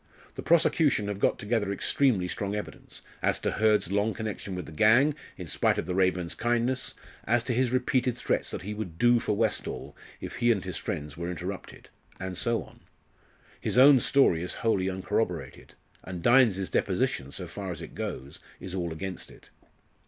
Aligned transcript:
The 0.33 0.41
prosecution 0.41 1.07
have 1.09 1.19
got 1.19 1.37
together 1.37 1.71
extremely 1.71 2.27
strong 2.27 2.55
evidence 2.55 3.03
as 3.21 3.37
to 3.41 3.51
Hurd's 3.51 3.91
long 3.91 4.15
connection 4.15 4.55
with 4.55 4.65
the 4.65 4.71
gang, 4.71 5.13
in 5.37 5.45
spite 5.45 5.77
of 5.77 5.85
the 5.85 5.93
Raeburns' 5.93 6.33
kindness 6.35 6.95
as 7.25 7.43
to 7.43 7.53
his 7.53 7.69
repeated 7.69 8.17
threats 8.17 8.49
that 8.49 8.63
he 8.63 8.73
would 8.73 8.97
'do 8.97 9.19
for' 9.19 9.35
Westall 9.37 9.95
if 10.19 10.37
he 10.37 10.51
and 10.51 10.63
his 10.65 10.77
friends 10.77 11.17
were 11.17 11.29
interrupted 11.29 11.89
and 12.19 12.35
so 12.35 12.63
on. 12.63 12.79
His 13.59 13.77
own 13.77 13.99
story 13.99 14.41
is 14.41 14.55
wholly 14.65 14.89
uncorroborated; 14.89 15.75
and 16.03 16.23
Dynes's 16.23 16.71
deposition, 16.71 17.31
so 17.31 17.45
far 17.45 17.71
as 17.71 17.79
it 17.83 17.93
goes, 17.93 18.39
is 18.59 18.73
all 18.73 18.91
against 18.91 19.29
it." 19.29 19.51